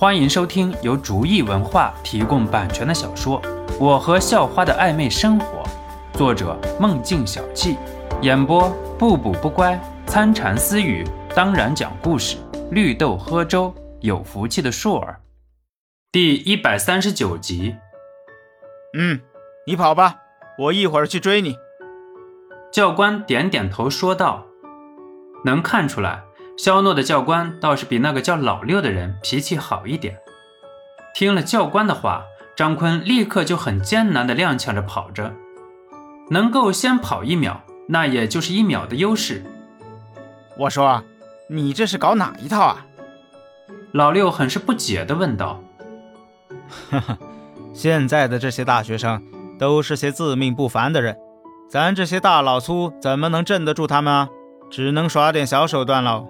[0.00, 3.42] 欢迎收听由竹意文化提供版权的小说
[3.80, 5.64] 《我和校花的暧昧生活》，
[6.16, 7.76] 作者梦境小憩，
[8.22, 9.76] 演播不补不乖、
[10.06, 12.36] 参禅私语，当然讲故事，
[12.70, 15.18] 绿豆喝粥，有福气的硕儿，
[16.12, 17.74] 第一百三十九集。
[18.96, 19.20] 嗯，
[19.66, 20.14] 你跑吧，
[20.60, 21.56] 我一会儿去追你。
[22.70, 24.46] 教官点点头说道
[25.44, 26.22] ：“能看出来。”
[26.58, 30.18] 肖诺的教官倒是比那个叫老六的人脾气好一点。
[31.14, 32.24] 听了教官的话，
[32.56, 35.32] 张坤立刻就很艰难地踉跄着跑着，
[36.30, 39.44] 能够先跑一秒，那也就是一秒的优势。
[40.56, 41.04] 我说，
[41.48, 42.86] 你这是搞哪一套啊？
[43.92, 45.62] 老六很是不解地问道。
[46.90, 47.18] 哈哈，
[47.72, 49.22] 现在的这些大学生
[49.60, 51.16] 都是些自命不凡的人，
[51.70, 54.28] 咱这些大老粗怎么能镇得住他们啊？
[54.68, 56.26] 只能耍点小手段喽。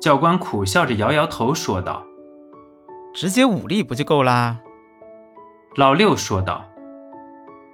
[0.00, 2.02] 教官苦笑着摇摇头说道
[3.12, 4.58] ：“直接武力不就够啦？”
[5.76, 6.64] 老六说道：“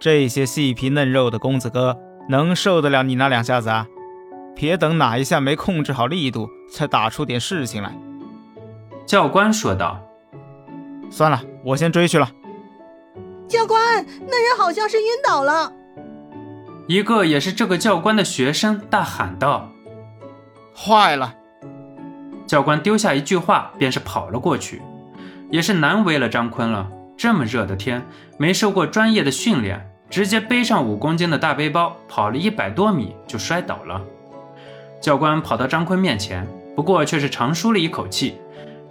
[0.01, 1.97] 这些细皮嫩肉的公子哥
[2.29, 3.87] 能受得了你那两下子啊？
[4.57, 7.97] 别等哪一下没控制好力度，才打出点事情来。”
[9.07, 10.01] 教官说道
[11.09, 12.29] ：“算了，我先追去了。”
[13.47, 15.73] 教官，那人好像是晕倒了。
[16.89, 19.71] 一个也是这个教官的学生大喊道
[20.75, 21.33] ：“坏了！”
[22.47, 24.81] 教官丢下一句话，便是跑了过去。
[25.51, 28.03] 也是难为了张坤了，这么热的天，
[28.39, 34.01] 没受过专业的训练，直接背上五公斤的大背包，跑了一百多米就摔倒了。
[35.01, 38.37] 教官跑到张坤面前，不过却是长舒了一口气。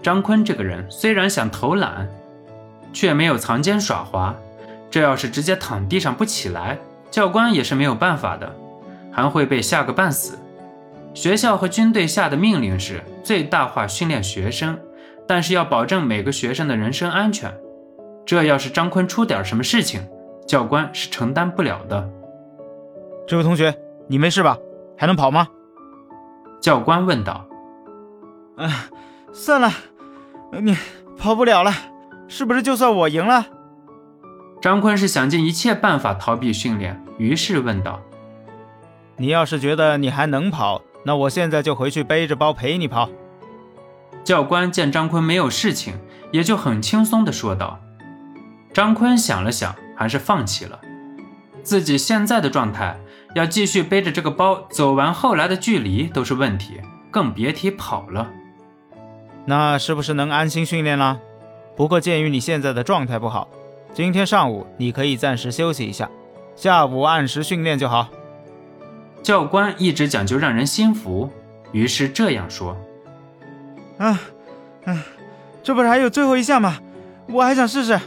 [0.01, 2.07] 张坤这个人虽然想偷懒，
[2.93, 4.35] 却没有藏奸耍滑。
[4.91, 6.77] 这要是直接躺地上不起来，
[7.11, 8.55] 教官也是没有办法的，
[9.11, 10.39] 还会被吓个半死。
[11.15, 14.77] 学校和军队下的命令是最大化训练学生，
[15.25, 17.51] 但是要保证每个学生的人身安全。
[18.25, 20.05] 这要是张坤出点什么事情，
[20.45, 22.09] 教官是承担不了的。
[23.25, 23.73] 这位同学，
[24.07, 24.57] 你没事吧？
[24.97, 25.47] 还能跑吗？
[26.59, 27.47] 教官问道。
[28.57, 28.89] 啊，
[29.31, 29.71] 算了，
[30.61, 30.75] 你
[31.17, 31.71] 跑不了了，
[32.27, 33.45] 是不是就算我赢了？
[34.61, 38.01] 张坤是想尽一切办法逃避训练，于是问道
[39.15, 43.09] ：“你要是觉得你还能跑？”那我现在就回去背着包陪你跑。
[44.23, 45.93] 教官见张坤没有事情，
[46.31, 47.79] 也就很轻松地说道。
[48.73, 50.79] 张坤想了想，还是放弃了。
[51.61, 52.97] 自己现在的状态，
[53.35, 58.31] 要继续背着这个包走完后来的距离都是问题，更别提跑了。
[59.45, 61.19] 那是不是能安心训练了？
[61.75, 63.47] 不过鉴于你现在的状态不好，
[63.93, 66.09] 今天上午你可以暂时休息一下，
[66.55, 68.09] 下午按时训练就好。
[69.25, 71.27] 教官一直讲究让人心服，
[71.71, 72.77] 于是这样说
[73.97, 74.21] ：“啊，
[74.85, 75.01] 嗯，
[75.63, 76.77] 这不是还有最后一项吗？
[77.29, 77.99] 我还想试试。”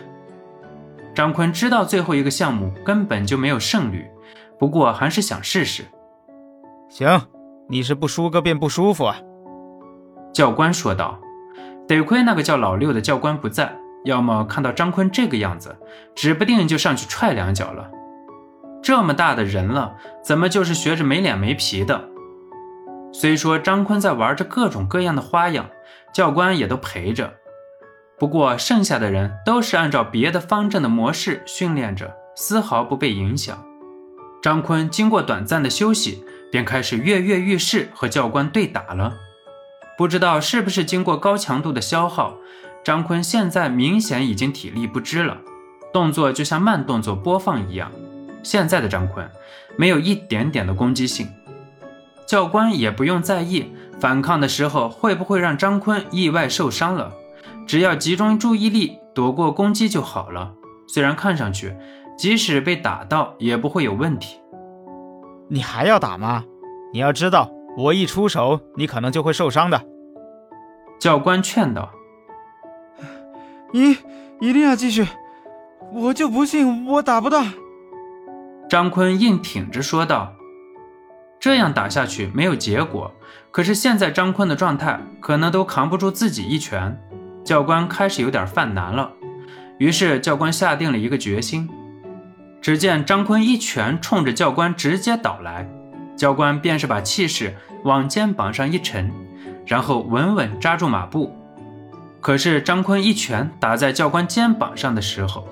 [1.17, 4.07] 张坤知道最后一个项目根本就没有胜率，
[4.61, 5.87] 不过还是想试试。
[6.89, 7.21] 行，
[7.69, 9.17] 你是不输个便不舒服啊？”
[10.33, 11.19] 教官说道。
[11.89, 13.75] 得亏那个叫老六的教官不在，
[14.05, 15.75] 要么看到张坤这个样子，
[16.15, 17.91] 指不定就上去踹两脚了。
[18.83, 22.09] 这么大的人了，怎么就是学着没脸没皮的？
[23.13, 25.69] 虽说张坤在玩着各种各样的花样，
[26.13, 27.35] 教官也都陪着。
[28.19, 33.65] 不过剩下的人都是按照别的方阵的模式训练着，丝毫不被影响。
[34.43, 39.15] 张坤经过短暂的休息，便开始跃跃欲试和教官对打了。
[39.97, 42.37] 不知道是不是经过高强度的消耗，
[42.85, 45.39] 张坤现在明显已经体力不支了，
[45.93, 47.91] 动作就像慢动作播放一样。
[48.43, 49.29] 现在的张坤
[49.77, 51.29] 没有一点点的攻击性，
[52.27, 57.13] 教官也不用在意反抗的时候会不会让张坤意外受伤了，
[57.67, 60.53] 只要集中注意力躲过攻击就好了。
[60.87, 61.77] 虽然看上去
[62.17, 64.41] 即使被打到也不会有问题。
[65.49, 66.45] 你还要打吗？
[66.93, 69.83] 你要知道，我一出手你可能就会受伤的。
[70.99, 71.91] 教官劝道
[73.73, 73.93] ：“一
[74.41, 75.07] 一定要继续，
[75.93, 77.45] 我就不信我打不到。”
[78.69, 80.35] 张坤硬挺着说道
[81.41, 83.11] ：“这样打下去没有结果，
[83.51, 87.01] 可是现在张坤的状态可能都扛不住自己一拳。”
[87.43, 89.11] 教官开始有点犯难了，
[89.79, 91.67] 于是教官下定了一个决心。
[92.61, 95.67] 只见张坤一拳冲着教官直接倒来，
[96.15, 99.11] 教官便是把气势往肩膀上一沉，
[99.65, 101.35] 然后稳稳扎住马步。
[102.21, 105.49] 可是张坤一拳打在教官肩膀上的时候，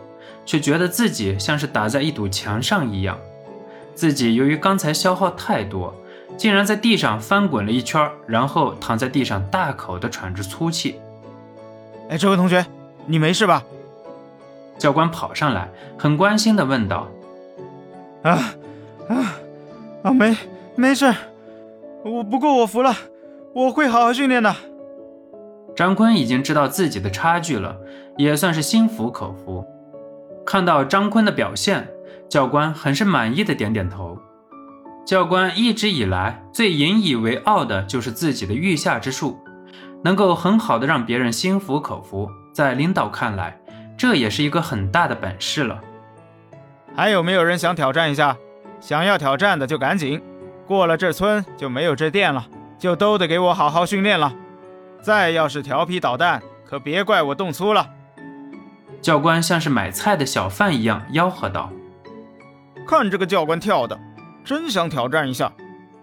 [0.46, 3.18] 却觉得自己像是打在一堵墙上一样，
[3.94, 5.94] 自己由于刚才消耗太多，
[6.38, 11.00] 竟然在地上翻滚了一圈，然后躺在地上大口的喘着粗气。
[12.08, 12.64] 哎，这位同学，
[13.04, 13.64] 你没事吧？
[14.78, 17.08] 教官跑上来，很关心的问道
[18.22, 18.54] ：“啊
[19.08, 19.34] 啊
[20.04, 20.36] 啊，没
[20.74, 21.12] 没事，
[22.04, 22.94] 我不过我服了，
[23.52, 24.54] 我会好好训练的。”
[25.74, 27.76] 张坤已经知道自己的差距了，
[28.16, 29.64] 也算是心服口服。
[30.46, 31.88] 看到张坤的表现，
[32.30, 34.16] 教官很是满意的点点头。
[35.04, 39.38] 教官一直以来最引以为傲的就是自己的御下之术，
[40.04, 43.60] 能够很好的让别人心服口服，在领导看来。
[43.98, 45.80] 这也是一个很大的本事了。
[46.94, 48.36] 还有没有人想挑战一下？
[48.78, 50.22] 想要挑战的就赶紧，
[50.66, 52.46] 过了这村就没有这店了，
[52.78, 54.32] 就都得给我好好训练了。
[55.00, 57.88] 再要是调皮捣蛋，可别怪我动粗了。
[59.06, 61.70] 教官像是买菜的小贩一样吆喝道
[62.88, 63.96] ：“看这个教官跳的，
[64.44, 65.52] 真想挑战一下，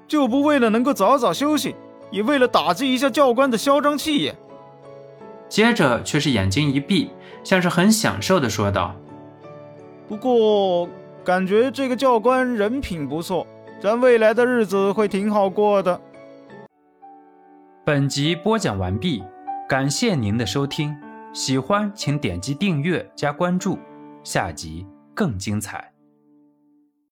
[0.08, 1.76] 就不为了能够早早休息，
[2.12, 4.34] 也为了打击一下教官的嚣张气焰。”
[5.50, 7.12] 接着却是眼睛一闭。
[7.44, 8.96] 像是很享受的说道
[10.08, 10.88] ：“不过
[11.26, 13.46] 感觉这个教官人品不错，
[13.82, 16.00] 咱未来的日子会挺好过的。”
[17.84, 19.22] 本集播讲完毕，
[19.68, 20.96] 感谢您的收听，
[21.34, 23.80] 喜欢请点击订阅加关注，
[24.24, 24.86] 下集
[25.16, 25.93] 更精彩。